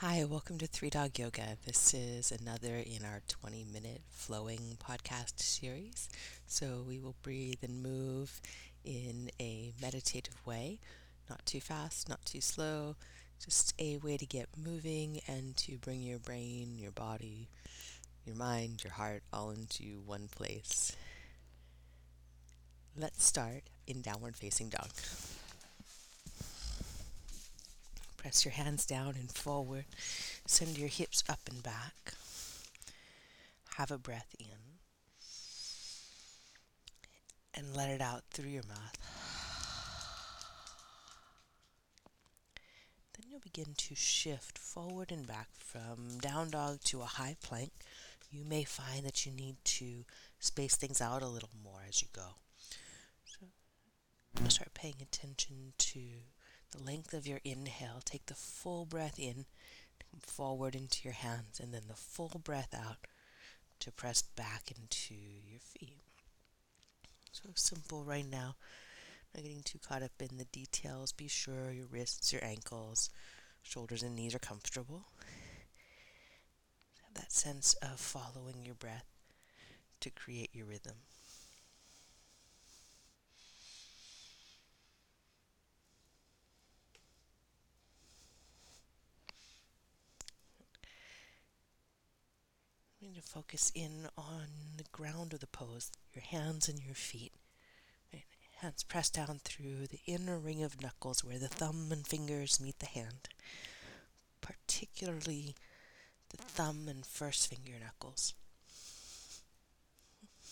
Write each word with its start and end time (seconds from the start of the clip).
Hi, 0.00 0.24
welcome 0.24 0.58
to 0.58 0.66
Three 0.66 0.90
Dog 0.90 1.18
Yoga. 1.18 1.56
This 1.64 1.94
is 1.94 2.30
another 2.30 2.76
in 2.76 3.02
our 3.02 3.22
20 3.28 3.64
minute 3.72 4.02
flowing 4.10 4.76
podcast 4.78 5.40
series. 5.40 6.10
So 6.46 6.84
we 6.86 6.98
will 6.98 7.14
breathe 7.22 7.60
and 7.62 7.82
move 7.82 8.42
in 8.84 9.30
a 9.40 9.72
meditative 9.80 10.34
way, 10.44 10.80
not 11.30 11.46
too 11.46 11.62
fast, 11.62 12.10
not 12.10 12.22
too 12.26 12.42
slow, 12.42 12.96
just 13.42 13.72
a 13.78 13.96
way 13.96 14.18
to 14.18 14.26
get 14.26 14.50
moving 14.62 15.20
and 15.26 15.56
to 15.56 15.78
bring 15.78 16.02
your 16.02 16.18
brain, 16.18 16.76
your 16.76 16.92
body, 16.92 17.48
your 18.26 18.36
mind, 18.36 18.84
your 18.84 18.92
heart 18.92 19.22
all 19.32 19.50
into 19.50 20.02
one 20.04 20.28
place. 20.28 20.94
Let's 22.94 23.24
start 23.24 23.62
in 23.86 24.02
downward 24.02 24.36
facing 24.36 24.68
dog. 24.68 24.90
Press 28.26 28.44
your 28.44 28.54
hands 28.54 28.84
down 28.84 29.14
and 29.14 29.30
forward. 29.30 29.84
Send 30.48 30.76
your 30.76 30.88
hips 30.88 31.22
up 31.28 31.38
and 31.48 31.62
back. 31.62 32.14
Have 33.76 33.92
a 33.92 33.98
breath 33.98 34.34
in. 34.40 34.80
And 37.54 37.76
let 37.76 37.88
it 37.88 38.00
out 38.00 38.24
through 38.32 38.48
your 38.48 38.64
mouth. 38.64 38.98
Then 43.16 43.30
you'll 43.30 43.38
begin 43.38 43.74
to 43.76 43.94
shift 43.94 44.58
forward 44.58 45.12
and 45.12 45.24
back 45.24 45.50
from 45.56 46.18
down 46.18 46.50
dog 46.50 46.80
to 46.86 47.02
a 47.02 47.04
high 47.04 47.36
plank. 47.44 47.70
You 48.32 48.44
may 48.44 48.64
find 48.64 49.06
that 49.06 49.24
you 49.24 49.30
need 49.30 49.54
to 49.66 50.04
space 50.40 50.74
things 50.74 51.00
out 51.00 51.22
a 51.22 51.28
little 51.28 51.50
more 51.62 51.82
as 51.88 52.02
you 52.02 52.08
go. 52.12 52.34
So 53.24 53.46
start 54.48 54.74
paying 54.74 54.96
attention 55.00 55.74
to 55.78 56.00
the 56.76 56.84
length 56.84 57.12
of 57.12 57.26
your 57.26 57.40
inhale. 57.44 58.00
Take 58.04 58.26
the 58.26 58.34
full 58.34 58.84
breath 58.84 59.18
in, 59.18 59.46
forward 60.20 60.74
into 60.74 61.00
your 61.04 61.14
hands, 61.14 61.60
and 61.60 61.72
then 61.72 61.82
the 61.88 61.94
full 61.94 62.40
breath 62.42 62.74
out 62.74 63.06
to 63.80 63.92
press 63.92 64.22
back 64.22 64.70
into 64.70 65.14
your 65.14 65.60
feet. 65.60 66.02
So 67.32 67.50
simple 67.54 68.04
right 68.04 68.28
now. 68.28 68.56
Not 69.34 69.42
getting 69.44 69.62
too 69.62 69.78
caught 69.78 70.02
up 70.02 70.12
in 70.20 70.38
the 70.38 70.46
details. 70.46 71.12
Be 71.12 71.28
sure 71.28 71.70
your 71.70 71.86
wrists, 71.86 72.32
your 72.32 72.44
ankles, 72.44 73.10
shoulders, 73.62 74.02
and 74.02 74.16
knees 74.16 74.34
are 74.34 74.38
comfortable. 74.38 75.04
Have 77.04 77.14
that 77.14 77.32
sense 77.32 77.74
of 77.82 78.00
following 78.00 78.64
your 78.64 78.74
breath 78.74 79.06
to 80.00 80.10
create 80.10 80.50
your 80.54 80.66
rhythm. 80.66 80.94
Focus 93.26 93.72
in 93.74 94.08
on 94.16 94.46
the 94.76 94.84
ground 94.92 95.32
of 95.32 95.40
the 95.40 95.46
pose, 95.46 95.90
your 96.14 96.22
hands 96.22 96.68
and 96.68 96.80
your 96.82 96.94
feet. 96.94 97.32
Hands 98.60 98.82
pressed 98.84 99.14
down 99.14 99.40
through 99.44 99.86
the 99.86 100.00
inner 100.06 100.38
ring 100.38 100.62
of 100.62 100.80
knuckles 100.80 101.22
where 101.22 101.38
the 101.38 101.46
thumb 101.48 101.88
and 101.92 102.06
fingers 102.06 102.58
meet 102.58 102.78
the 102.78 102.86
hand, 102.86 103.28
particularly 104.40 105.54
the 106.30 106.38
thumb 106.38 106.88
and 106.88 107.04
first 107.04 107.48
finger 107.48 107.78
knuckles. 107.78 108.32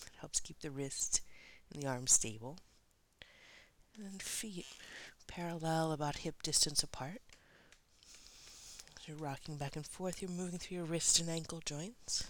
It 0.07 0.13
helps 0.21 0.41
keep 0.41 0.61
the 0.61 0.71
wrist 0.71 1.23
and 1.73 1.83
the 1.83 1.87
arm 1.87 2.07
stable. 2.07 2.59
And 3.97 4.21
feet 4.21 4.67
parallel 5.27 5.93
about 5.93 6.19
hip 6.19 6.43
distance 6.43 6.83
apart. 6.83 7.23
As 8.99 9.09
you're 9.09 9.17
rocking 9.17 9.57
back 9.57 9.77
and 9.77 9.87
forth, 9.87 10.21
you're 10.21 10.31
moving 10.31 10.59
through 10.59 10.77
your 10.77 10.87
wrist 10.87 11.21
and 11.21 11.31
ankle 11.31 11.63
joints. 11.65 12.25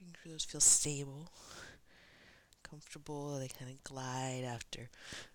Making 0.00 0.16
sure 0.22 0.32
those 0.32 0.44
feel 0.44 0.60
stable, 0.60 1.30
comfortable. 2.62 3.38
They 3.38 3.48
kind 3.48 3.70
of 3.70 3.84
glide 3.84 4.44
after 4.44 4.88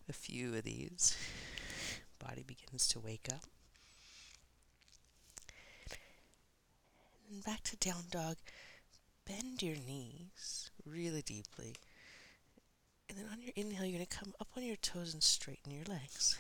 a 0.09 0.14
few 0.14 0.56
of 0.56 0.64
these. 0.64 1.16
Body 2.20 2.44
begins 2.46 2.88
to 2.90 3.00
wake 3.00 3.28
up. 3.31 3.44
And 7.30 7.44
back 7.44 7.64
to 7.64 7.78
down 7.78 8.03
dog. 8.09 8.38
Bend 9.28 9.62
your 9.62 9.76
knees 9.76 10.72
really 10.86 11.22
deeply. 11.22 11.76
And 13.09 13.18
then 13.18 13.26
on 13.32 13.42
your 13.42 13.53
inhale, 13.56 13.86
you're 13.86 13.97
going 13.97 14.06
to 14.06 14.18
come 14.18 14.34
up 14.40 14.50
on 14.58 14.64
your 14.64 14.76
toes 14.78 15.14
and 15.14 15.22
straighten 15.22 15.72
your 15.72 15.86
legs. 15.86 16.38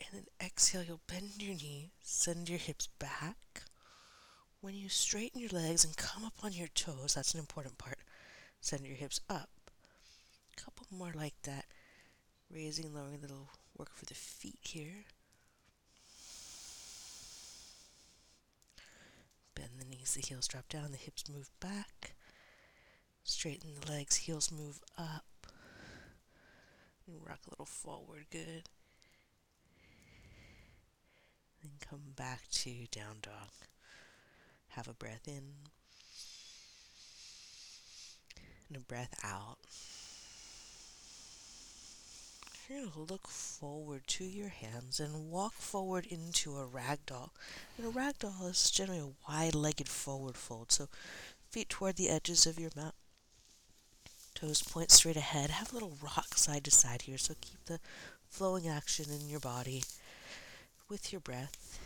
And 0.00 0.08
then 0.12 0.26
exhale, 0.46 0.82
you'll 0.82 1.00
bend 1.06 1.32
your 1.38 1.54
knees, 1.54 1.90
send 2.02 2.48
your 2.48 2.58
hips 2.58 2.88
back. 2.98 3.36
When 4.62 4.74
you 4.74 4.90
straighten 4.90 5.40
your 5.40 5.48
legs 5.50 5.84
and 5.84 5.96
come 5.96 6.22
up 6.22 6.34
on 6.44 6.52
your 6.52 6.68
toes, 6.68 7.14
that's 7.14 7.32
an 7.32 7.40
important 7.40 7.78
part. 7.78 7.98
Send 8.60 8.86
your 8.86 8.96
hips 8.96 9.20
up. 9.30 9.48
A 10.52 10.60
couple 10.60 10.86
more 10.90 11.12
like 11.14 11.40
that. 11.44 11.64
Raising, 12.52 12.92
lowering 12.92 13.22
little 13.22 13.48
work 13.78 13.94
for 13.94 14.04
the 14.04 14.14
feet 14.14 14.58
here. 14.62 15.04
Bend 19.54 19.70
the 19.78 19.86
knees, 19.86 20.12
the 20.14 20.20
heels 20.20 20.46
drop 20.46 20.68
down, 20.68 20.92
the 20.92 20.98
hips 20.98 21.24
move 21.30 21.48
back. 21.60 22.12
Straighten 23.24 23.70
the 23.80 23.90
legs, 23.90 24.16
heels 24.16 24.52
move 24.52 24.80
up. 24.98 25.46
And 27.06 27.16
rock 27.26 27.40
a 27.46 27.50
little 27.50 27.64
forward, 27.64 28.26
good. 28.30 28.68
Then 31.62 31.72
come 31.80 32.12
back 32.14 32.42
to 32.50 32.86
down 32.90 33.16
dog. 33.22 33.69
Have 34.70 34.88
a 34.88 34.94
breath 34.94 35.26
in 35.26 35.42
and 38.68 38.76
a 38.76 38.80
breath 38.80 39.14
out. 39.24 39.58
You're 42.68 42.82
going 42.82 42.92
to 42.92 43.12
look 43.12 43.26
forward 43.26 44.06
to 44.06 44.24
your 44.24 44.48
hands 44.48 45.00
and 45.00 45.28
walk 45.30 45.54
forward 45.54 46.06
into 46.06 46.56
a 46.56 46.66
ragdoll. 46.66 47.30
And 47.76 47.86
a 47.86 47.90
ragdoll 47.90 48.48
is 48.48 48.70
generally 48.70 49.00
a 49.00 49.28
wide 49.28 49.56
legged 49.56 49.88
forward 49.88 50.36
fold. 50.36 50.70
So 50.70 50.88
feet 51.50 51.68
toward 51.68 51.96
the 51.96 52.08
edges 52.08 52.46
of 52.46 52.60
your 52.60 52.70
mat. 52.76 52.94
Toes 54.36 54.62
point 54.62 54.92
straight 54.92 55.16
ahead. 55.16 55.50
Have 55.50 55.72
a 55.72 55.74
little 55.74 55.98
rock 56.00 56.36
side 56.36 56.62
to 56.64 56.70
side 56.70 57.02
here. 57.02 57.18
So 57.18 57.34
keep 57.40 57.64
the 57.64 57.80
flowing 58.28 58.68
action 58.68 59.06
in 59.10 59.28
your 59.28 59.40
body 59.40 59.82
with 60.88 61.12
your 61.12 61.20
breath 61.20 61.80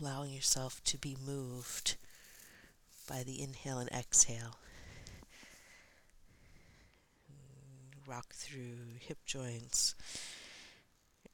allowing 0.00 0.32
yourself 0.32 0.82
to 0.84 0.98
be 0.98 1.16
moved 1.24 1.96
by 3.08 3.22
the 3.22 3.42
inhale 3.42 3.78
and 3.78 3.90
exhale. 3.90 4.58
Rock 8.06 8.32
through 8.32 8.98
hip 9.00 9.18
joints, 9.26 9.94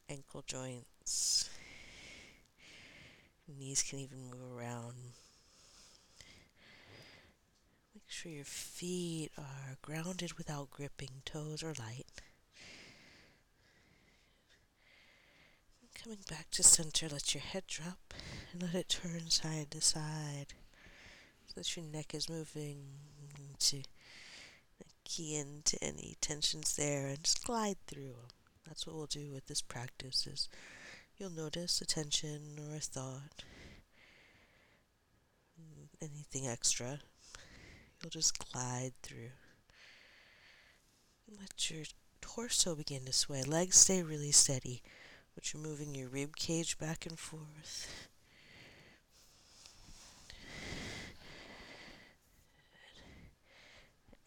ankle 0.09 0.43
joints. 0.47 1.51
Knees 3.59 3.83
can 3.83 3.99
even 3.99 4.31
move 4.31 4.57
around. 4.57 4.95
Make 7.95 8.05
sure 8.09 8.33
your 8.33 8.45
feet 8.45 9.31
are 9.37 9.77
grounded 9.83 10.35
without 10.39 10.71
gripping, 10.71 11.23
toes 11.25 11.63
are 11.63 11.75
light. 11.79 12.07
Coming 16.03 16.19
back 16.29 16.51
to 16.53 16.63
center, 16.63 17.09
let 17.09 17.35
your 17.35 17.43
head 17.43 17.65
drop 17.69 18.15
let 18.61 18.75
it 18.75 18.89
turn 18.89 19.31
side 19.31 19.71
to 19.71 19.81
side 19.81 20.55
so 21.47 21.55
that 21.57 21.77
your 21.77 21.85
neck 21.85 22.15
is 22.15 22.29
moving 22.29 22.79
to 23.59 23.83
key 25.05 25.37
into 25.37 25.83
any 25.83 26.17
tensions 26.21 26.77
there 26.77 27.07
and 27.09 27.25
just 27.25 27.45
glide 27.45 27.77
through 27.87 28.09
them. 28.09 28.31
That's 28.67 28.87
what 28.87 28.97
we'll 28.97 29.07
do 29.07 29.31
with 29.33 29.47
this 29.47 29.63
practice 29.63 30.27
is 30.27 30.49
you'll 31.17 31.31
notice 31.31 31.81
a 31.81 31.87
tension 31.87 32.59
or 32.59 32.77
a 32.77 32.81
thought, 32.81 33.45
anything 36.01 36.49
extra. 36.49 37.01
You'll 38.03 38.11
just 38.11 38.39
glide 38.53 38.93
through. 39.03 39.31
Let 41.39 41.71
your 41.71 41.85
torso 42.21 42.75
begin 42.75 43.05
to 43.05 43.13
sway. 43.13 43.43
Legs 43.43 43.79
stay 43.79 44.03
really 44.03 44.33
steady 44.33 44.83
but 45.35 45.53
you're 45.53 45.63
moving 45.63 45.95
your 45.95 46.09
rib 46.09 46.37
cage 46.37 46.79
back 46.79 47.07
and 47.07 47.19
forth. 47.19 48.09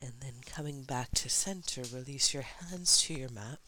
And 0.01 0.13
then 0.19 0.35
coming 0.55 0.83
back 0.83 1.11
to 1.11 1.29
center, 1.29 1.81
release 1.93 2.33
your 2.33 2.43
hands 2.43 3.01
to 3.01 3.13
your 3.13 3.29
mat. 3.29 3.59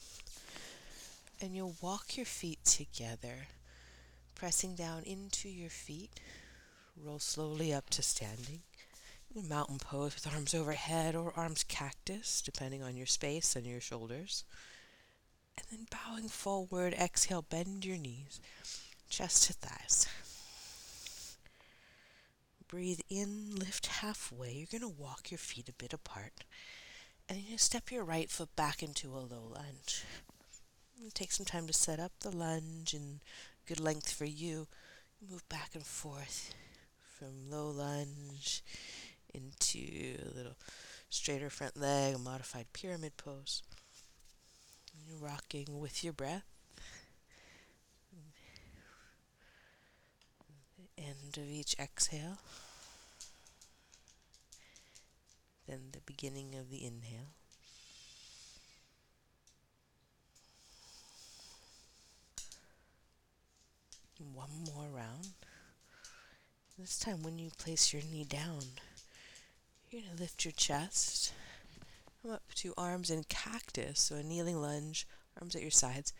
And 1.42 1.54
you'll 1.54 1.76
walk 1.82 2.16
your 2.16 2.26
feet 2.26 2.64
together, 2.64 3.48
pressing 4.36 4.74
down 4.76 5.04
into 5.04 5.50
your 5.50 5.70
feet. 5.70 6.12
Roll 6.96 7.20
slowly 7.20 7.74
up 7.74 7.90
to 7.92 8.02
standing. 8.02 8.62
Mountain 9.50 9.80
pose 9.80 10.16
with 10.16 10.34
arms 10.34 10.56
overhead 10.56 11.14
or 11.14 11.34
arms 11.36 11.64
cactus, 11.64 12.42
depending 12.42 12.82
on 12.82 12.96
your 12.96 13.06
space 13.06 13.56
and 13.56 13.68
your 13.68 13.82
shoulders. 13.82 14.46
And 15.58 15.66
then 15.70 15.88
bowing 15.92 16.30
forward, 16.30 16.94
exhale, 16.94 17.44
bend 17.48 17.84
your 17.84 17.98
knees. 17.98 18.40
chest 19.10 19.44
to 19.48 19.54
thighs. 19.54 20.08
Breathe 22.68 23.00
in, 23.10 23.56
lift 23.56 23.88
halfway. 23.88 24.52
You're 24.52 24.80
going 24.80 24.82
to 24.82 25.02
walk 25.02 25.32
your 25.32 25.38
feet 25.38 25.70
a 25.70 25.74
bit 25.74 25.94
apart. 25.94 26.44
And 27.30 27.38
you're 27.38 27.48
going 27.48 27.58
to 27.58 27.64
step 27.64 27.92
your 27.92 28.04
right 28.04 28.30
foot 28.30 28.56
back 28.56 28.84
into 28.84 29.16
a 29.16 29.20
low 29.20 29.52
lunge. 29.54 30.04
Take 31.14 31.32
some 31.32 31.46
time 31.46 31.68
to 31.68 31.74
set 31.74 32.00
up 32.00 32.12
the 32.20 32.36
lunge 32.36 32.94
and 32.94 33.20
good 33.66 33.80
length 33.80 34.12
for 34.12 34.26
you. 34.26 34.68
Move 35.30 35.48
back 35.48 35.72
and 35.76 35.86
forth 35.86 36.54
from 37.18 37.50
low 37.50 37.70
lunge 37.70 38.64
into 39.34 39.80
a 39.80 40.36
little 40.36 40.58
straighter 41.10 41.50
front 41.50 41.78
leg, 41.78 42.16
a 42.16 42.18
modified 42.18 42.68
pyramid 42.74 43.16
pose. 43.18 43.64
You're 45.08 45.18
rocking 45.18 45.80
with 45.80 46.04
your 46.04 46.14
breath. 46.14 46.57
End 50.98 51.38
of 51.38 51.50
each 51.50 51.76
exhale. 51.80 52.40
Then 55.68 55.90
the 55.92 56.00
beginning 56.06 56.56
of 56.56 56.70
the 56.70 56.86
inhale. 56.86 57.34
One 64.34 64.50
more 64.74 64.88
round. 64.90 65.30
This 66.80 66.98
time, 66.98 67.22
when 67.22 67.38
you 67.38 67.50
place 67.58 67.94
your 67.94 68.02
knee 68.04 68.24
down, 68.24 68.62
you're 69.90 70.02
going 70.02 70.16
to 70.16 70.22
lift 70.22 70.46
your 70.46 70.52
chest. 70.52 71.34
Come 72.22 72.32
up 72.32 72.44
to 72.56 72.74
arms 72.78 73.10
in 73.12 73.24
cactus, 73.26 74.00
so 74.00 74.16
a 74.16 74.24
kneeling 74.24 74.62
lunge, 74.62 75.08
arms 75.40 75.56
at 75.56 75.62
your 75.62 75.72
sides. 75.72 76.14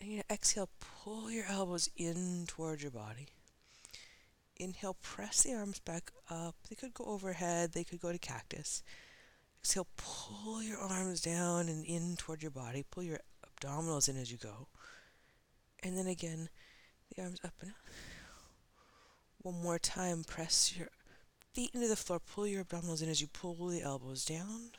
And 0.00 0.10
you're 0.10 0.16
going 0.16 0.24
to 0.28 0.34
exhale, 0.34 0.68
pull 0.80 1.30
your 1.30 1.46
elbows 1.46 1.88
in 1.96 2.44
toward 2.46 2.82
your 2.82 2.90
body. 2.90 3.28
Inhale, 4.58 4.96
press 5.02 5.42
the 5.42 5.54
arms 5.54 5.78
back 5.78 6.10
up. 6.28 6.56
They 6.68 6.74
could 6.74 6.94
go 6.94 7.04
overhead, 7.04 7.72
they 7.72 7.84
could 7.84 8.00
go 8.00 8.10
to 8.10 8.18
cactus. 8.18 8.82
Exhale, 9.60 9.86
pull 9.96 10.62
your 10.62 10.78
arms 10.78 11.20
down 11.20 11.68
and 11.68 11.84
in 11.84 12.16
toward 12.16 12.42
your 12.42 12.50
body. 12.50 12.84
Pull 12.90 13.04
your 13.04 13.20
abdominals 13.46 14.08
in 14.08 14.16
as 14.16 14.32
you 14.32 14.38
go. 14.38 14.68
And 15.82 15.96
then 15.96 16.06
again, 16.06 16.48
the 17.14 17.22
arms 17.22 17.40
up 17.44 17.54
and 17.60 17.70
up. 17.70 17.76
One 19.42 19.62
more 19.62 19.78
time, 19.78 20.24
press 20.24 20.76
your 20.76 20.88
feet 21.52 21.70
into 21.72 21.86
the 21.86 21.96
floor. 21.96 22.18
Pull 22.18 22.48
your 22.48 22.64
abdominals 22.64 23.02
in 23.02 23.08
as 23.08 23.20
you 23.20 23.28
pull 23.28 23.54
the 23.68 23.82
elbows 23.82 24.24
down. 24.24 24.70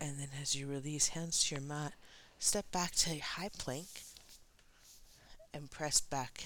And 0.00 0.18
then 0.18 0.30
as 0.40 0.56
you 0.56 0.66
release 0.66 1.08
hands 1.08 1.44
to 1.44 1.54
your 1.54 1.62
mat, 1.62 1.92
step 2.38 2.70
back 2.72 2.92
to 2.96 3.18
high 3.18 3.50
plank 3.56 3.86
and 5.52 5.70
press 5.70 6.00
back 6.00 6.42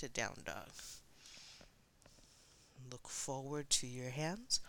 to 0.00 0.08
down 0.08 0.36
dog. 0.46 0.70
Look 2.90 3.06
forward 3.06 3.68
to 3.70 3.86
your 3.86 4.08
hands. 4.08 4.60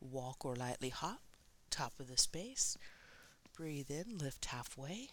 Walk 0.00 0.46
or 0.46 0.56
lightly 0.56 0.88
hop, 0.88 1.20
top 1.68 1.92
of 2.00 2.08
the 2.08 2.16
space. 2.16 2.78
Breathe 3.54 3.90
in, 3.90 4.16
lift 4.16 4.46
halfway. 4.46 5.10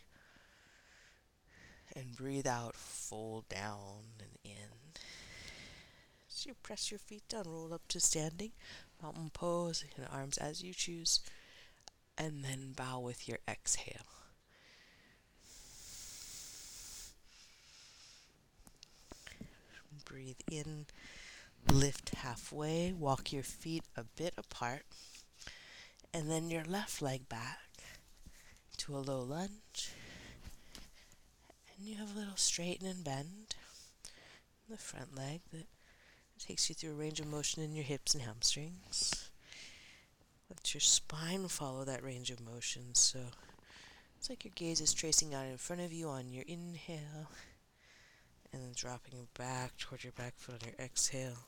And 1.93 2.15
breathe 2.15 2.47
out, 2.47 2.75
fold 2.77 3.49
down 3.49 4.03
and 4.19 4.37
in. 4.45 5.01
As 6.29 6.45
you 6.45 6.53
press 6.63 6.89
your 6.89 6.99
feet 6.99 7.27
down, 7.27 7.43
roll 7.45 7.73
up 7.73 7.89
to 7.89 7.99
standing, 7.99 8.51
mountain 9.03 9.31
pose, 9.33 9.83
and 9.97 10.07
arms 10.09 10.37
as 10.37 10.63
you 10.63 10.73
choose. 10.73 11.19
And 12.17 12.45
then 12.45 12.71
bow 12.73 12.99
with 13.01 13.27
your 13.27 13.39
exhale. 13.49 14.07
Breathe 20.07 20.39
in, 20.49 20.85
lift 21.71 22.15
halfway, 22.15 22.93
walk 22.93 23.33
your 23.33 23.43
feet 23.43 23.83
a 23.95 24.03
bit 24.03 24.33
apart, 24.37 24.83
and 26.13 26.31
then 26.31 26.49
your 26.49 26.63
left 26.63 27.01
leg 27.01 27.27
back 27.27 27.59
to 28.77 28.95
a 28.95 28.99
low 28.99 29.21
lunge. 29.21 29.91
And 31.77 31.87
you 31.87 31.95
have 31.97 32.15
a 32.15 32.19
little 32.19 32.37
straighten 32.37 32.87
and 32.87 33.03
bend 33.03 33.55
in 34.67 34.71
the 34.71 34.77
front 34.77 35.15
leg 35.15 35.41
that 35.51 35.67
takes 36.39 36.69
you 36.69 36.75
through 36.75 36.91
a 36.91 36.95
range 36.95 37.19
of 37.19 37.27
motion 37.27 37.61
in 37.63 37.73
your 37.73 37.83
hips 37.83 38.13
and 38.13 38.23
hamstrings. 38.23 39.29
Let 40.49 40.73
your 40.73 40.81
spine 40.81 41.47
follow 41.49 41.83
that 41.83 42.03
range 42.03 42.31
of 42.31 42.39
motion. 42.39 42.93
So 42.93 43.19
it's 44.17 44.29
like 44.29 44.45
your 44.45 44.53
gaze 44.55 44.79
is 44.79 44.93
tracing 44.93 45.33
out 45.33 45.45
in 45.45 45.57
front 45.57 45.81
of 45.81 45.91
you 45.91 46.07
on 46.07 46.31
your 46.31 46.45
inhale 46.47 47.27
and 48.51 48.61
then 48.61 48.71
dropping 48.75 49.27
back 49.37 49.77
toward 49.77 50.03
your 50.03 50.13
back 50.13 50.33
foot 50.37 50.63
on 50.63 50.69
your 50.69 50.85
exhale. 50.85 51.47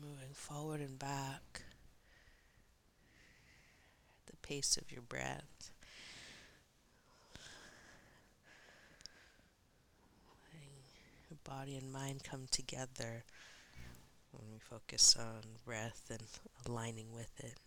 Moving 0.00 0.34
forward 0.34 0.80
and 0.80 0.98
back 0.98 1.62
at 4.20 4.26
the 4.26 4.36
pace 4.46 4.76
of 4.76 4.90
your 4.90 5.02
breath. 5.02 5.70
Letting 10.52 10.68
your 11.30 11.38
body 11.44 11.76
and 11.76 11.92
mind 11.92 12.24
come 12.24 12.46
together 12.50 13.24
when 14.32 14.50
we 14.52 14.58
focus 14.58 15.16
on 15.18 15.42
breath 15.64 16.02
and 16.10 16.22
aligning 16.66 17.12
with 17.14 17.32
it. 17.40 17.58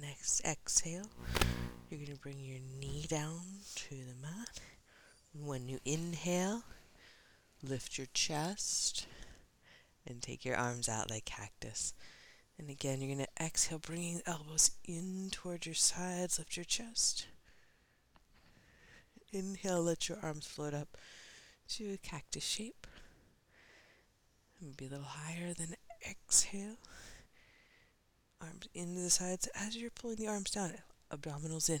Next 0.00 0.44
exhale, 0.44 1.08
you're 1.88 1.98
going 1.98 2.14
to 2.14 2.20
bring 2.20 2.38
your 2.38 2.58
knee 2.78 3.06
down 3.08 3.40
to 3.76 3.94
the 3.94 4.14
mat. 4.20 4.60
When 5.32 5.68
you 5.68 5.78
inhale, 5.84 6.64
lift 7.62 7.98
your 7.98 8.08
chest 8.12 9.06
and 10.06 10.22
take 10.22 10.44
your 10.44 10.56
arms 10.56 10.88
out 10.88 11.10
like 11.10 11.24
cactus. 11.24 11.94
And 12.58 12.70
again, 12.70 13.00
you're 13.00 13.14
going 13.14 13.26
to 13.26 13.44
exhale, 13.44 13.78
bringing 13.78 14.20
elbows 14.26 14.72
in 14.84 15.28
towards 15.30 15.66
your 15.66 15.74
sides, 15.74 16.38
lift 16.38 16.56
your 16.56 16.64
chest. 16.64 17.26
Inhale, 19.32 19.82
let 19.82 20.08
your 20.08 20.18
arms 20.22 20.46
float 20.46 20.74
up 20.74 20.96
to 21.68 21.92
a 21.92 21.98
cactus 21.98 22.44
shape. 22.44 22.86
And 24.60 24.76
be 24.76 24.86
a 24.86 24.88
little 24.88 25.04
higher 25.04 25.54
than 25.54 25.76
exhale. 26.08 26.78
Arms 28.40 28.68
into 28.74 29.00
the 29.00 29.10
sides 29.10 29.48
as 29.54 29.76
you're 29.76 29.90
pulling 29.90 30.16
the 30.16 30.26
arms 30.26 30.50
down, 30.50 30.72
abdominals 31.12 31.68
in. 31.70 31.80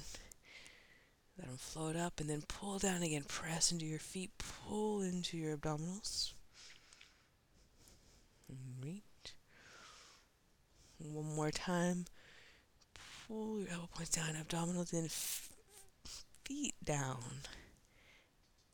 Let 1.38 1.46
them 1.46 1.56
float 1.56 1.94
up 1.94 2.20
and 2.20 2.28
then 2.28 2.42
pull 2.48 2.78
down 2.78 3.02
again. 3.02 3.22
Press 3.28 3.70
into 3.70 3.86
your 3.86 4.00
feet, 4.00 4.30
pull 4.38 5.02
into 5.02 5.36
your 5.36 5.56
abdominals. 5.56 6.32
Reach. 8.82 9.02
One 10.98 11.36
more 11.36 11.52
time. 11.52 12.06
Pull 13.28 13.60
your 13.60 13.70
elbow 13.70 13.88
points 13.94 14.10
down, 14.10 14.34
abdominals 14.34 14.92
in, 14.92 15.04
f- 15.04 15.50
feet 16.44 16.74
down. 16.82 17.22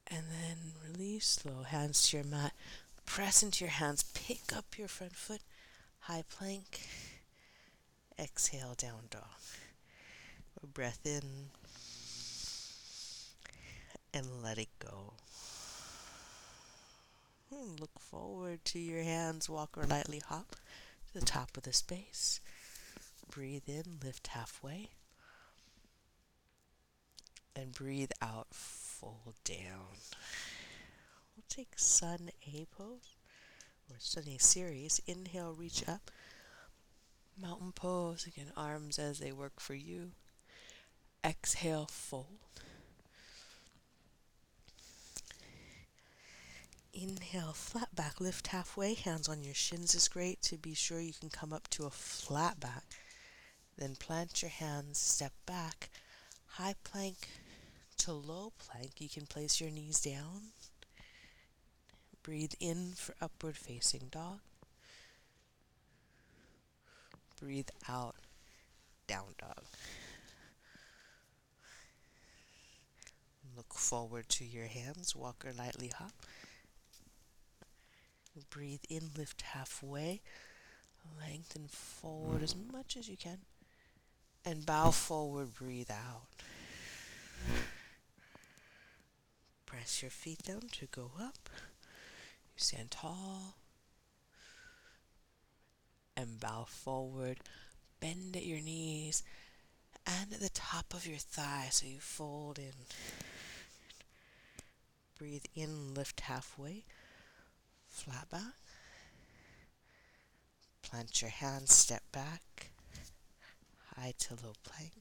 And 0.06 0.24
then 0.30 0.56
release 0.88 1.26
slow. 1.26 1.64
Hands 1.64 2.08
to 2.08 2.16
your 2.16 2.24
mat. 2.24 2.52
Press 3.04 3.42
into 3.42 3.64
your 3.64 3.72
hands. 3.72 4.04
Pick 4.14 4.56
up 4.56 4.78
your 4.78 4.88
front 4.88 5.14
foot. 5.16 5.40
High 6.00 6.24
plank. 6.30 6.80
Exhale, 8.18 8.74
down 8.76 9.08
dog. 9.10 9.22
Breath 10.72 11.00
in 11.04 11.50
and 14.14 14.42
let 14.42 14.58
it 14.58 14.68
go. 14.78 15.14
Hmm, 17.52 17.74
look 17.80 17.98
forward 17.98 18.64
to 18.66 18.78
your 18.78 19.02
hands. 19.02 19.48
Walk 19.50 19.76
or 19.76 19.84
lightly 19.84 20.22
hop 20.26 20.56
to 21.06 21.18
the 21.18 21.26
top 21.26 21.56
of 21.56 21.64
the 21.64 21.72
space. 21.72 22.40
Breathe 23.28 23.68
in, 23.68 23.98
lift 24.02 24.28
halfway. 24.28 24.90
And 27.56 27.72
breathe 27.72 28.12
out, 28.22 28.48
fold 28.52 29.34
down. 29.44 29.98
We'll 31.36 31.44
take 31.48 31.76
Sun 31.76 32.30
A 32.46 32.66
pose 32.76 33.16
or 33.90 33.96
Sun 33.98 34.24
A 34.28 34.38
series. 34.38 35.00
Inhale, 35.06 35.52
reach 35.52 35.86
up. 35.88 36.10
Mountain 37.40 37.72
pose. 37.72 38.26
Again, 38.26 38.52
arms 38.56 38.98
as 38.98 39.18
they 39.18 39.32
work 39.32 39.58
for 39.60 39.74
you. 39.74 40.12
Exhale, 41.24 41.86
fold. 41.90 42.38
Inhale, 46.94 47.52
flat 47.52 47.92
back, 47.96 48.20
lift 48.20 48.46
halfway, 48.48 48.94
hands 48.94 49.28
on 49.28 49.42
your 49.42 49.54
shins 49.54 49.96
is 49.96 50.06
great 50.06 50.40
to 50.42 50.56
be 50.56 50.74
sure 50.74 51.00
you 51.00 51.12
can 51.12 51.28
come 51.28 51.52
up 51.52 51.66
to 51.70 51.86
a 51.86 51.90
flat 51.90 52.60
back. 52.60 52.84
Then 53.76 53.96
plant 53.96 54.42
your 54.42 54.50
hands, 54.50 54.98
step 54.98 55.32
back, 55.44 55.90
high 56.46 56.76
plank 56.84 57.16
to 57.98 58.12
low 58.12 58.52
plank. 58.58 59.00
You 59.00 59.08
can 59.08 59.26
place 59.26 59.60
your 59.60 59.70
knees 59.70 60.00
down. 60.00 60.52
Breathe 62.22 62.54
in 62.60 62.92
for 62.94 63.16
upward 63.20 63.56
facing 63.56 64.08
dog. 64.12 64.38
Breathe 67.40 67.70
out, 67.88 68.14
down 69.08 69.34
dog. 69.36 69.64
Look 73.56 73.74
forward 73.74 74.28
to 74.28 74.44
your 74.44 74.66
hands, 74.66 75.16
walk 75.16 75.44
or 75.44 75.52
lightly 75.52 75.88
hop. 75.88 76.12
Breathe 78.50 78.84
in, 78.88 79.10
lift 79.16 79.42
halfway. 79.42 80.20
Lengthen 81.20 81.68
forward 81.68 82.42
as 82.42 82.54
much 82.56 82.96
as 82.96 83.08
you 83.08 83.16
can. 83.16 83.38
And 84.44 84.66
bow 84.66 84.90
forward, 84.90 85.54
breathe 85.54 85.90
out. 85.90 86.26
Press 89.66 90.02
your 90.02 90.10
feet 90.10 90.42
down 90.42 90.62
to 90.72 90.86
go 90.86 91.12
up. 91.20 91.48
You 92.54 92.58
stand 92.58 92.90
tall. 92.90 93.56
And 96.16 96.40
bow 96.40 96.64
forward. 96.68 97.38
Bend 98.00 98.36
at 98.36 98.44
your 98.46 98.60
knees 98.60 99.22
and 100.06 100.32
at 100.32 100.40
the 100.40 100.50
top 100.50 100.92
of 100.92 101.06
your 101.06 101.18
thigh 101.18 101.68
so 101.70 101.86
you 101.86 101.98
fold 102.00 102.58
in. 102.58 102.72
Breathe 105.18 105.44
in, 105.54 105.94
lift 105.94 106.20
halfway. 106.20 106.84
Flat 107.94 108.28
back. 108.28 108.54
Plant 110.82 111.22
your 111.22 111.30
hands, 111.30 111.72
step 111.72 112.02
back. 112.10 112.70
High 113.94 114.14
to 114.18 114.34
low 114.34 114.52
plank. 114.64 114.92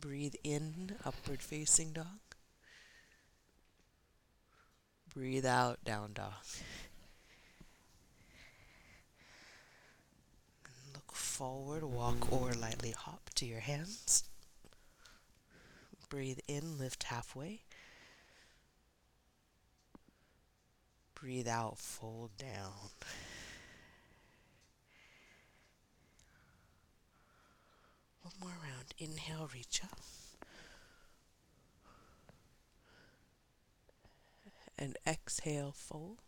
Breathe 0.00 0.36
in, 0.44 0.92
upward 1.04 1.42
facing 1.42 1.92
dog. 1.92 2.20
Breathe 5.12 5.44
out, 5.44 5.82
down 5.84 6.12
dog. 6.14 6.32
Look 10.94 11.12
forward, 11.12 11.82
walk 11.82 12.32
or 12.32 12.52
lightly 12.52 12.92
hop 12.92 13.30
to 13.34 13.44
your 13.44 13.60
hands. 13.60 14.22
Breathe 16.08 16.38
in, 16.46 16.78
lift 16.78 17.02
halfway. 17.02 17.62
Breathe 21.20 21.48
out, 21.48 21.78
fold 21.78 22.30
down. 22.36 22.72
One 28.22 28.32
more 28.40 28.56
round. 28.62 28.94
Inhale, 28.98 29.50
reach 29.52 29.80
up. 29.82 29.98
And 34.78 34.96
exhale, 35.04 35.72
fold. 35.76 36.18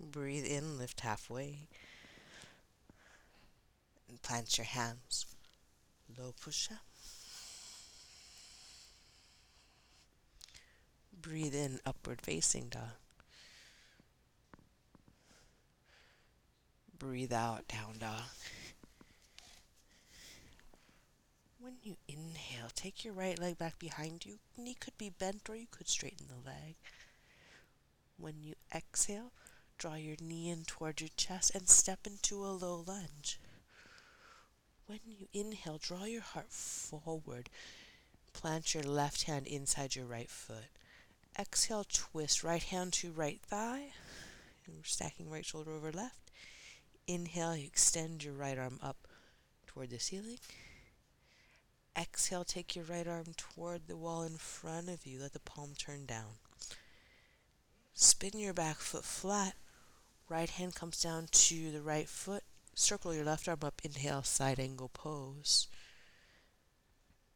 Breathe 0.00 0.46
in, 0.46 0.78
lift 0.78 1.00
halfway. 1.00 1.68
And 4.08 4.20
plant 4.20 4.58
your 4.58 4.64
hands. 4.64 5.26
Low 6.18 6.34
push 6.40 6.72
up. 6.72 6.91
Breathe 11.20 11.54
in, 11.54 11.80
upward 11.86 12.20
facing 12.20 12.68
dog. 12.68 12.96
Breathe 16.98 17.32
out, 17.32 17.66
down 17.68 17.98
dog. 17.98 18.22
When 21.60 21.74
you 21.82 21.96
inhale, 22.08 22.70
take 22.74 23.04
your 23.04 23.14
right 23.14 23.38
leg 23.38 23.56
back 23.58 23.78
behind 23.78 24.26
you. 24.26 24.38
Knee 24.56 24.74
could 24.74 24.98
be 24.98 25.10
bent 25.10 25.48
or 25.48 25.54
you 25.56 25.66
could 25.70 25.88
straighten 25.88 26.26
the 26.28 26.48
leg. 26.48 26.74
When 28.18 28.40
you 28.42 28.54
exhale, 28.74 29.32
draw 29.78 29.94
your 29.94 30.16
knee 30.20 30.48
in 30.50 30.64
toward 30.64 31.00
your 31.00 31.10
chest 31.16 31.54
and 31.54 31.68
step 31.68 32.06
into 32.06 32.44
a 32.44 32.50
low 32.50 32.84
lunge. 32.86 33.38
When 34.86 35.00
you 35.06 35.28
inhale, 35.32 35.78
draw 35.78 36.04
your 36.04 36.22
heart 36.22 36.52
forward. 36.52 37.48
Plant 38.32 38.74
your 38.74 38.82
left 38.84 39.24
hand 39.24 39.46
inside 39.46 39.94
your 39.96 40.06
right 40.06 40.30
foot. 40.30 40.68
Exhale, 41.38 41.84
twist 41.90 42.44
right 42.44 42.62
hand 42.62 42.92
to 42.94 43.10
right 43.10 43.40
thigh. 43.40 43.92
And 44.66 44.76
we're 44.76 44.84
stacking 44.84 45.30
right 45.30 45.44
shoulder 45.44 45.72
over 45.72 45.90
left. 45.90 46.30
Inhale, 47.06 47.56
you 47.56 47.66
extend 47.66 48.22
your 48.22 48.34
right 48.34 48.58
arm 48.58 48.78
up 48.82 49.08
toward 49.66 49.90
the 49.90 49.98
ceiling. 49.98 50.38
Exhale, 51.98 52.44
take 52.44 52.76
your 52.76 52.84
right 52.84 53.06
arm 53.06 53.26
toward 53.36 53.86
the 53.86 53.96
wall 53.96 54.22
in 54.22 54.36
front 54.36 54.88
of 54.88 55.06
you. 55.06 55.18
Let 55.20 55.32
the 55.32 55.40
palm 55.40 55.70
turn 55.76 56.06
down. 56.06 56.38
Spin 57.94 58.38
your 58.38 58.54
back 58.54 58.76
foot 58.76 59.04
flat. 59.04 59.54
Right 60.28 60.48
hand 60.48 60.74
comes 60.74 61.02
down 61.02 61.28
to 61.30 61.70
the 61.70 61.82
right 61.82 62.08
foot. 62.08 62.44
Circle 62.74 63.14
your 63.14 63.24
left 63.24 63.48
arm 63.48 63.58
up. 63.62 63.80
Inhale, 63.84 64.22
side 64.22 64.60
angle 64.60 64.90
pose. 64.92 65.68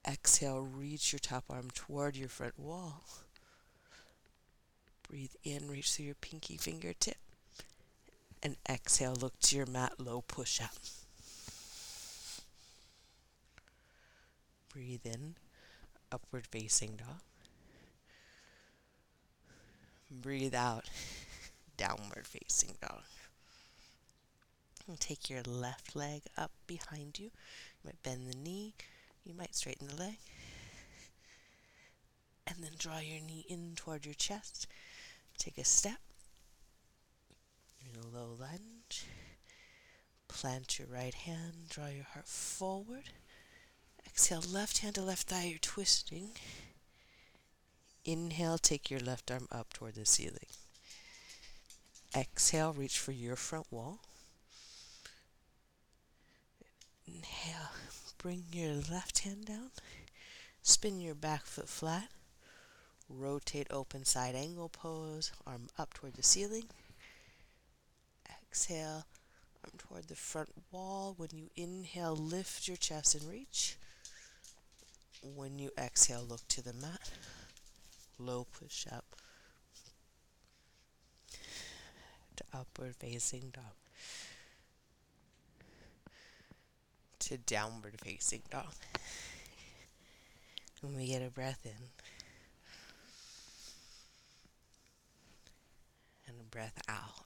Exhale, 0.06 0.60
reach 0.60 1.12
your 1.12 1.18
top 1.18 1.44
arm 1.50 1.68
toward 1.74 2.16
your 2.16 2.28
front 2.28 2.58
wall. 2.58 3.25
Breathe 5.08 5.34
in, 5.44 5.68
reach 5.68 5.92
through 5.92 6.06
your 6.06 6.14
pinky 6.16 6.56
fingertip. 6.56 7.18
And 8.42 8.56
exhale, 8.68 9.14
look 9.14 9.38
to 9.40 9.56
your 9.56 9.66
mat, 9.66 9.94
low 9.98 10.22
push 10.22 10.60
up. 10.60 10.74
Breathe 14.72 15.06
in, 15.06 15.36
upward 16.12 16.46
facing 16.46 16.96
dog. 16.96 17.22
Breathe 20.10 20.54
out, 20.54 20.84
downward 21.76 22.26
facing 22.26 22.74
dog. 22.80 23.02
And 24.88 25.00
take 25.00 25.30
your 25.30 25.42
left 25.42 25.96
leg 25.96 26.22
up 26.36 26.52
behind 26.66 27.18
you. 27.18 27.26
You 27.26 27.32
might 27.86 28.02
bend 28.02 28.28
the 28.30 28.36
knee, 28.36 28.74
you 29.24 29.34
might 29.34 29.54
straighten 29.54 29.88
the 29.88 29.96
leg. 29.96 30.16
And 32.46 32.62
then 32.62 32.72
draw 32.78 32.98
your 32.98 33.20
knee 33.20 33.44
in 33.48 33.72
toward 33.74 34.04
your 34.04 34.14
chest 34.14 34.68
Take 35.38 35.58
a 35.58 35.64
step. 35.64 35.98
In 37.80 38.00
a 38.00 38.06
low 38.06 38.36
lunge. 38.38 39.06
Plant 40.28 40.78
your 40.78 40.88
right 40.88 41.14
hand, 41.14 41.68
draw 41.68 41.86
your 41.88 42.04
heart 42.04 42.26
forward. 42.26 43.10
Exhale, 44.06 44.42
left 44.50 44.78
hand 44.78 44.96
to 44.96 45.02
left 45.02 45.28
thigh, 45.28 45.44
you're 45.44 45.58
twisting. 45.58 46.30
Inhale, 48.04 48.58
take 48.58 48.90
your 48.90 49.00
left 49.00 49.30
arm 49.30 49.48
up 49.50 49.72
toward 49.72 49.94
the 49.94 50.06
ceiling. 50.06 50.46
Exhale, 52.14 52.72
reach 52.72 52.98
for 52.98 53.12
your 53.12 53.36
front 53.36 53.66
wall. 53.70 54.00
Inhale, 57.06 57.70
bring 58.18 58.44
your 58.52 58.74
left 58.74 59.20
hand 59.20 59.46
down. 59.46 59.70
Spin 60.62 61.00
your 61.00 61.14
back 61.14 61.44
foot 61.46 61.68
flat. 61.68 62.08
Rotate 63.08 63.68
open 63.70 64.04
side 64.04 64.34
angle 64.34 64.68
pose, 64.68 65.32
arm 65.46 65.68
up 65.78 65.94
toward 65.94 66.14
the 66.14 66.22
ceiling. 66.22 66.64
Exhale, 68.28 69.06
arm 69.64 69.72
toward 69.78 70.08
the 70.08 70.16
front 70.16 70.50
wall. 70.72 71.14
When 71.16 71.30
you 71.32 71.50
inhale, 71.56 72.16
lift 72.16 72.66
your 72.66 72.76
chest 72.76 73.14
and 73.14 73.24
reach. 73.30 73.76
When 75.22 75.58
you 75.58 75.70
exhale, 75.78 76.24
look 76.28 76.46
to 76.48 76.62
the 76.62 76.72
mat. 76.72 77.10
Low 78.18 78.46
push 78.52 78.86
up 78.90 79.04
to 82.36 82.44
upward 82.52 82.94
facing 82.96 83.52
dog. 83.52 83.64
To 87.20 87.38
downward 87.38 87.94
facing 88.02 88.42
dog. 88.50 88.74
And 90.82 90.96
we 90.96 91.06
get 91.08 91.22
a 91.22 91.30
breath 91.30 91.64
in. 91.64 91.95
Breath 96.50 96.80
out. 96.88 97.24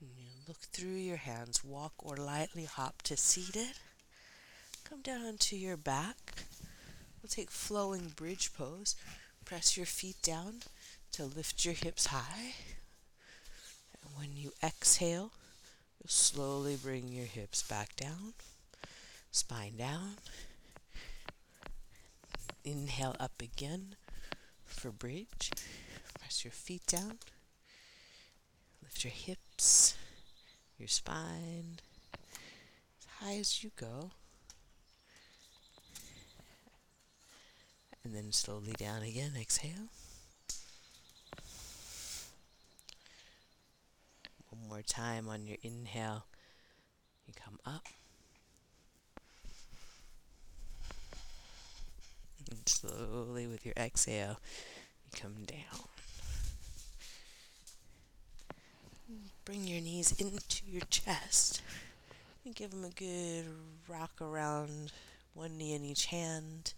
You 0.00 0.08
look 0.46 0.58
through 0.58 0.96
your 0.96 1.16
hands, 1.16 1.64
walk 1.64 1.92
or 1.98 2.16
lightly 2.16 2.64
hop 2.64 3.02
to 3.02 3.16
seated. 3.16 3.74
Come 4.88 5.02
down 5.02 5.26
onto 5.26 5.56
your 5.56 5.76
back. 5.76 6.44
We'll 7.22 7.28
take 7.28 7.50
flowing 7.50 8.12
bridge 8.16 8.54
pose. 8.54 8.94
Press 9.44 9.76
your 9.76 9.86
feet 9.86 10.22
down 10.22 10.62
to 11.12 11.24
lift 11.24 11.64
your 11.64 11.74
hips 11.74 12.06
high. 12.06 12.54
And 14.02 14.16
when 14.16 14.36
you 14.36 14.52
exhale, 14.62 15.32
you'll 15.98 16.08
slowly 16.08 16.76
bring 16.76 17.08
your 17.08 17.26
hips 17.26 17.62
back 17.62 17.96
down, 17.96 18.34
spine 19.30 19.76
down. 19.76 20.14
Inhale 22.64 23.16
up 23.18 23.40
again 23.40 23.96
for 24.68 24.90
bridge. 24.90 25.50
Press 26.18 26.44
your 26.44 26.52
feet 26.52 26.86
down. 26.86 27.18
Lift 28.82 29.04
your 29.04 29.12
hips, 29.12 29.96
your 30.78 30.88
spine, 30.88 31.78
as 32.14 33.06
high 33.20 33.38
as 33.38 33.62
you 33.62 33.70
go. 33.76 34.10
And 38.04 38.14
then 38.14 38.32
slowly 38.32 38.72
down 38.72 39.02
again. 39.02 39.32
Exhale. 39.38 39.90
One 44.48 44.68
more 44.68 44.82
time 44.82 45.28
on 45.28 45.46
your 45.46 45.58
inhale. 45.62 46.24
You 47.26 47.34
come 47.34 47.58
up. 47.66 47.86
And 52.50 52.66
slowly 52.66 53.46
your 53.68 53.84
exhale, 53.84 54.40
you 55.04 55.20
come 55.20 55.44
down. 55.44 55.88
Bring 59.44 59.66
your 59.66 59.80
knees 59.80 60.12
into 60.20 60.62
your 60.66 60.82
chest 60.90 61.62
and 62.44 62.54
give 62.54 62.70
them 62.70 62.84
a 62.84 62.90
good 62.90 63.46
rock 63.88 64.10
around, 64.20 64.92
one 65.34 65.56
knee 65.56 65.74
in 65.74 65.84
each 65.84 66.06
hand. 66.06 66.74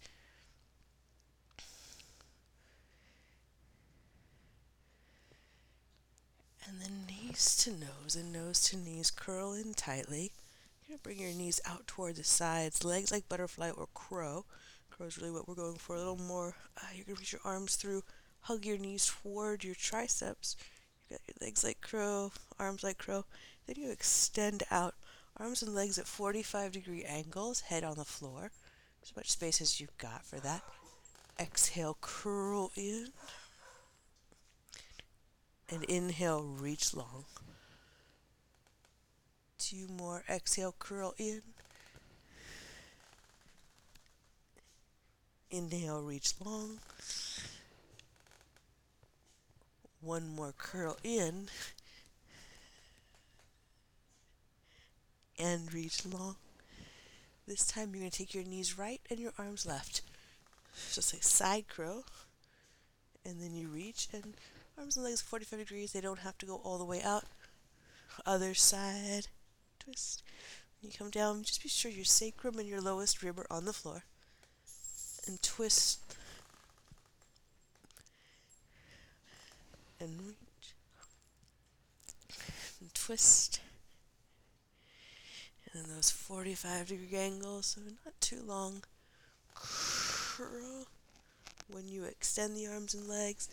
And 6.65 6.79
then 6.79 7.05
knees 7.07 7.57
to 7.57 7.71
nose 7.71 8.15
and 8.15 8.31
nose 8.31 8.61
to 8.69 8.77
knees 8.77 9.11
curl 9.11 9.53
in 9.53 9.73
tightly. 9.73 10.31
You're 10.87 10.97
gonna 10.97 11.03
bring 11.03 11.19
your 11.19 11.33
knees 11.33 11.59
out 11.65 11.87
toward 11.87 12.15
the 12.15 12.23
sides, 12.23 12.85
legs 12.85 13.11
like 13.11 13.27
butterfly 13.27 13.71
or 13.71 13.87
crow. 13.93 14.45
Crow 15.01 15.07
is 15.07 15.17
really 15.17 15.31
what 15.31 15.47
we're 15.47 15.55
going 15.55 15.77
for. 15.77 15.95
A 15.95 15.97
little 15.97 16.15
more. 16.15 16.53
Uh, 16.77 16.85
you're 16.93 17.05
gonna 17.05 17.17
reach 17.17 17.31
your 17.31 17.41
arms 17.43 17.75
through, 17.75 18.03
hug 18.41 18.67
your 18.67 18.77
knees 18.77 19.11
toward 19.23 19.63
your 19.63 19.73
triceps. 19.73 20.55
You 21.09 21.17
got 21.17 21.27
your 21.27 21.47
legs 21.47 21.63
like 21.63 21.81
crow, 21.81 22.31
arms 22.59 22.83
like 22.83 22.99
crow. 22.99 23.25
Then 23.65 23.77
you 23.79 23.89
extend 23.89 24.61
out, 24.69 24.93
arms 25.37 25.63
and 25.63 25.73
legs 25.73 25.97
at 25.97 26.05
45 26.05 26.73
degree 26.73 27.03
angles, 27.03 27.61
head 27.61 27.83
on 27.83 27.97
the 27.97 28.05
floor. 28.05 28.51
As 29.01 29.15
much 29.15 29.31
space 29.31 29.59
as 29.59 29.81
you've 29.81 29.97
got 29.97 30.23
for 30.23 30.39
that. 30.39 30.61
Exhale, 31.39 31.97
curl 31.99 32.71
in 32.75 33.07
and 35.67 35.83
inhale, 35.85 36.43
reach 36.43 36.93
long. 36.93 37.25
Two 39.57 39.87
more. 39.87 40.23
Exhale, 40.29 40.75
curl 40.77 41.15
in. 41.17 41.41
Inhale, 45.51 46.01
reach 46.01 46.33
long. 46.43 46.79
One 49.99 50.27
more 50.27 50.53
curl 50.57 50.97
in. 51.03 51.49
And 55.37 55.73
reach 55.73 56.05
long. 56.05 56.37
This 57.47 57.67
time 57.67 57.89
you're 57.91 57.99
going 57.99 58.11
to 58.11 58.17
take 58.17 58.33
your 58.33 58.43
knees 58.43 58.77
right 58.77 59.01
and 59.09 59.19
your 59.19 59.33
arms 59.37 59.65
left. 59.65 60.01
Just 60.93 61.13
like 61.13 61.23
side 61.23 61.67
crow. 61.67 62.05
And 63.25 63.41
then 63.41 63.53
you 63.53 63.67
reach 63.67 64.07
and 64.13 64.33
Arms 64.77 64.95
and 64.95 65.05
legs 65.05 65.21
45 65.21 65.59
degrees. 65.59 65.91
They 65.91 66.01
don't 66.01 66.19
have 66.19 66.37
to 66.39 66.45
go 66.45 66.55
all 66.63 66.77
the 66.77 66.85
way 66.85 67.01
out. 67.03 67.25
Other 68.25 68.53
side. 68.53 69.27
Twist. 69.79 70.23
When 70.81 70.91
you 70.91 70.97
come 70.97 71.11
down, 71.11 71.43
just 71.43 71.61
be 71.61 71.69
sure 71.69 71.91
your 71.91 72.05
sacrum 72.05 72.57
and 72.57 72.67
your 72.67 72.81
lowest 72.81 73.21
rib 73.21 73.37
are 73.37 73.47
on 73.51 73.65
the 73.65 73.73
floor. 73.73 74.05
And 75.27 75.41
twist. 75.41 76.15
And 79.99 80.19
reach. 80.19 80.73
And 82.79 82.93
twist. 82.93 83.61
And 85.73 85.83
then 85.83 85.95
those 85.95 86.11
45 86.11 86.87
degree 86.87 87.17
angles, 87.17 87.65
so 87.67 87.81
not 87.81 88.19
too 88.19 88.41
long. 88.45 88.83
Curl 89.53 90.87
when 91.67 91.87
you 91.87 92.03
extend 92.03 92.55
the 92.55 92.67
arms 92.67 92.93
and 92.93 93.07
legs 93.07 93.47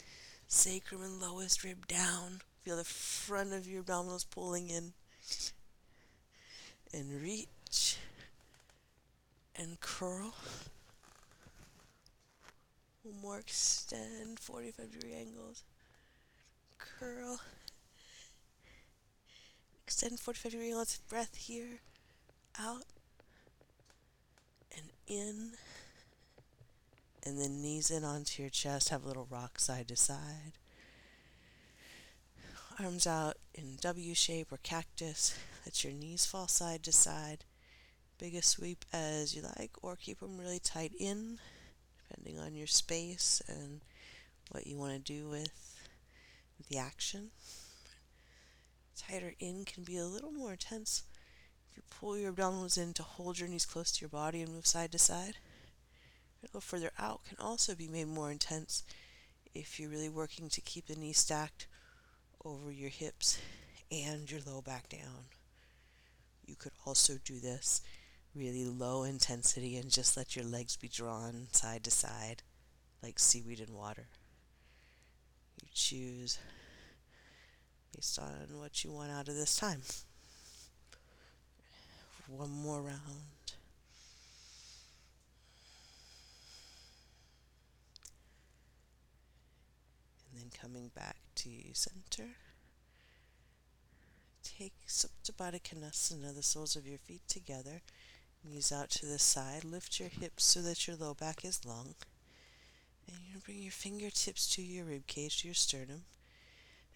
sacrum 0.48 1.02
and 1.02 1.20
lowest 1.20 1.62
rib 1.62 1.86
down. 1.86 2.40
Feel 2.62 2.76
the 2.76 2.84
front 2.84 3.52
of 3.52 3.66
your 3.66 3.82
abdominals 3.82 4.28
pulling 4.28 4.70
in. 4.70 4.92
And 6.92 7.22
reach. 7.22 7.98
And 9.54 9.78
curl. 9.80 10.34
More 13.22 13.38
extend, 13.38 14.38
45 14.40 14.92
degree 14.92 15.14
angles. 15.14 15.64
Curl. 16.78 17.40
Extend 19.86 20.20
45 20.20 20.52
degree 20.52 20.68
angles. 20.68 21.00
Breath 21.08 21.36
here. 21.36 21.80
Out. 22.58 22.84
And 24.76 24.90
in 25.06 25.52
and 27.28 27.38
then 27.38 27.60
knees 27.60 27.90
in 27.90 28.04
onto 28.04 28.42
your 28.42 28.50
chest, 28.50 28.88
have 28.88 29.04
a 29.04 29.06
little 29.06 29.26
rock 29.30 29.58
side 29.58 29.88
to 29.88 29.96
side. 29.96 30.52
Arms 32.80 33.06
out 33.06 33.36
in 33.54 33.76
W 33.80 34.14
shape 34.14 34.52
or 34.52 34.58
cactus. 34.62 35.36
Let 35.66 35.84
your 35.84 35.92
knees 35.92 36.24
fall 36.24 36.48
side 36.48 36.84
to 36.84 36.92
side. 36.92 37.44
Big 38.18 38.34
a 38.34 38.42
sweep 38.42 38.84
as 38.92 39.34
you 39.36 39.42
like, 39.42 39.72
or 39.82 39.96
keep 39.96 40.20
them 40.20 40.38
really 40.38 40.58
tight 40.58 40.92
in, 40.98 41.38
depending 42.08 42.40
on 42.40 42.54
your 42.54 42.66
space 42.66 43.42
and 43.48 43.80
what 44.50 44.66
you 44.66 44.76
want 44.76 44.92
to 44.92 45.12
do 45.12 45.28
with 45.28 45.76
the 46.68 46.78
action. 46.78 47.30
Tighter 48.96 49.34
in 49.38 49.64
can 49.64 49.84
be 49.84 49.96
a 49.96 50.06
little 50.06 50.32
more 50.32 50.52
intense 50.52 51.04
if 51.70 51.76
you 51.76 51.82
pull 51.90 52.18
your 52.18 52.32
abdominals 52.32 52.76
in 52.76 52.92
to 52.94 53.02
hold 53.02 53.38
your 53.38 53.48
knees 53.48 53.66
close 53.66 53.92
to 53.92 54.00
your 54.00 54.08
body 54.08 54.42
and 54.42 54.52
move 54.52 54.66
side 54.66 54.92
to 54.92 54.98
side 54.98 55.36
A 56.42 56.46
little 56.46 56.60
further 56.60 56.90
out 56.98 57.24
can 57.24 57.38
also 57.38 57.74
be 57.74 57.88
made 57.88 58.08
more 58.08 58.30
intense 58.30 58.82
if 59.54 59.78
you're 59.78 59.90
really 59.90 60.08
working 60.08 60.48
to 60.48 60.60
keep 60.60 60.86
the 60.86 60.96
knee 60.96 61.12
stacked 61.12 61.66
over 62.44 62.70
your 62.70 62.90
hips 62.90 63.38
and 63.90 64.30
your 64.30 64.40
low 64.46 64.60
back 64.60 64.88
down. 64.88 65.26
You 66.46 66.54
could 66.56 66.72
also 66.86 67.18
do 67.24 67.38
this 67.38 67.82
really 68.34 68.64
low 68.64 69.04
intensity 69.04 69.76
and 69.76 69.90
just 69.90 70.16
let 70.16 70.36
your 70.36 70.44
legs 70.44 70.76
be 70.76 70.88
drawn 70.88 71.48
side 71.52 71.84
to 71.84 71.90
side 71.90 72.42
like 73.02 73.18
seaweed 73.18 73.60
in 73.60 73.74
water. 73.74 74.06
You 75.62 75.68
choose 75.72 76.38
based 77.94 78.18
on 78.18 78.58
what 78.58 78.84
you 78.84 78.92
want 78.92 79.10
out 79.10 79.28
of 79.28 79.34
this 79.34 79.56
time. 79.56 79.82
One 82.28 82.50
more 82.50 82.82
round. 82.82 83.00
And 90.30 90.42
then 90.42 90.50
coming 90.60 90.90
back 90.94 91.16
to 91.36 91.50
center. 91.72 92.28
Take 94.42 94.74
Supta 94.86 95.32
Baddha 95.32 95.60
Konasana, 95.62 96.34
the 96.34 96.42
soles 96.42 96.76
of 96.76 96.86
your 96.86 96.98
feet 96.98 97.22
together. 97.28 97.80
Knees 98.44 98.72
out 98.72 98.90
to 98.90 99.06
the 99.06 99.18
side. 99.18 99.64
Lift 99.64 100.00
your 100.00 100.08
hips 100.08 100.44
so 100.44 100.60
that 100.62 100.86
your 100.86 100.96
low 100.96 101.14
back 101.14 101.44
is 101.44 101.64
long. 101.64 101.94
And 103.06 103.16
you're 103.24 103.32
going 103.32 103.40
to 103.40 103.44
bring 103.46 103.62
your 103.62 103.72
fingertips 103.72 104.48
to 104.54 104.62
your 104.62 104.86
rib 104.86 105.06
cage, 105.06 105.42
to 105.42 105.48
your 105.48 105.54
sternum. 105.54 106.02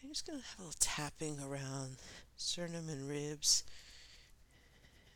You're 0.03 0.13
just 0.13 0.27
going 0.27 0.41
to 0.41 0.45
have 0.45 0.59
a 0.59 0.63
little 0.63 0.79
tapping 0.81 1.39
around 1.41 1.97
sternum 2.37 2.89
and 2.89 3.09
ribs. 3.09 3.65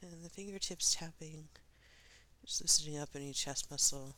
And 0.02 0.24
the 0.24 0.30
fingertips 0.30 0.94
tapping, 0.94 1.48
just 2.44 2.60
loosening 2.60 2.98
up 2.98 3.10
any 3.14 3.32
chest 3.32 3.70
muscle 3.70 4.14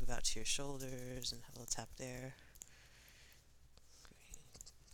move 0.00 0.10
out 0.10 0.24
to 0.24 0.38
your 0.38 0.46
shoulders 0.46 1.32
and 1.32 1.40
have 1.42 1.56
a 1.56 1.58
little 1.60 1.74
tap 1.74 1.88
there. 1.98 2.34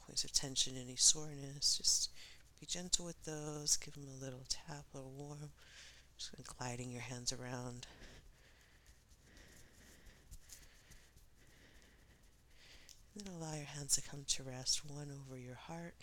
Points 0.06 0.24
of 0.24 0.33
tension, 0.33 0.74
any 0.76 0.96
soreness, 0.96 1.78
just 1.78 2.11
be 2.61 2.66
gentle 2.66 3.07
with 3.07 3.25
those. 3.25 3.77
Give 3.77 3.94
them 3.94 4.07
a 4.07 4.25
little 4.25 4.44
tap, 4.49 4.85
a 4.92 4.99
little 4.99 5.12
warm. 5.16 5.51
Just 6.18 6.33
gliding 6.59 6.92
your 6.92 7.01
hands 7.01 7.33
around. 7.33 7.87
And 13.14 13.25
then 13.25 13.35
allow 13.35 13.55
your 13.55 13.64
hands 13.64 13.94
to 13.96 14.03
come 14.03 14.25
to 14.29 14.42
rest, 14.42 14.83
one 14.87 15.09
over 15.11 15.38
your 15.38 15.57
heart 15.57 15.94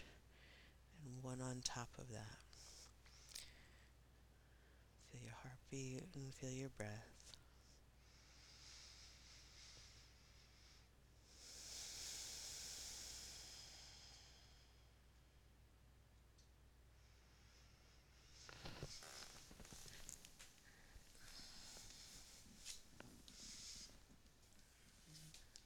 and 1.06 1.24
one 1.24 1.42
on 1.42 1.62
top 1.64 1.90
of 1.98 2.10
that. 2.12 2.40
Feel 5.12 5.22
your 5.24 5.36
heartbeat 5.44 6.04
and 6.16 6.34
feel 6.34 6.52
your 6.52 6.70
breath. 6.70 7.18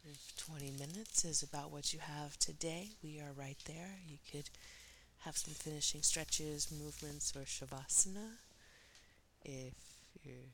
If 0.04 0.36
20 0.62 0.78
minutes 0.78 1.26
is 1.26 1.42
about 1.42 1.72
what 1.72 1.92
you 1.92 1.98
have 1.98 2.38
today, 2.38 2.90
we 3.04 3.20
are 3.20 3.32
right 3.36 3.58
there. 3.66 3.96
You 4.08 4.18
could 4.32 4.52
have 5.22 5.36
some 5.36 5.56
finishing 5.56 6.04
stretches, 6.04 6.72
movements, 6.72 7.34
or 7.36 7.42
shavasana. 7.46 8.34
If 9.44 9.74
you've 10.24 10.54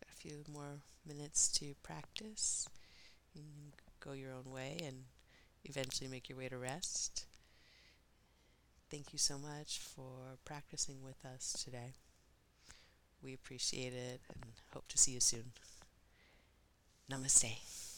got 0.00 0.10
a 0.10 0.16
few 0.16 0.38
more 0.52 0.80
minutes 1.06 1.46
to 1.58 1.74
practice, 1.84 2.68
you 3.36 3.42
can 3.42 3.72
go 4.00 4.14
your 4.14 4.32
own 4.32 4.52
way 4.52 4.78
and 4.84 5.04
eventually 5.64 6.10
make 6.10 6.28
your 6.28 6.38
way 6.38 6.48
to 6.48 6.58
rest. 6.58 7.26
thank 8.90 9.12
you 9.12 9.18
so 9.18 9.38
much 9.38 9.78
for 9.78 10.38
practicing 10.44 11.04
with 11.04 11.24
us 11.24 11.62
today. 11.64 11.92
We 13.22 13.32
appreciate 13.34 13.92
it 13.92 14.20
and 14.28 14.42
hope 14.74 14.88
to 14.88 14.98
see 14.98 15.12
you 15.12 15.20
soon. 15.20 15.52
Namaste. 17.08 17.95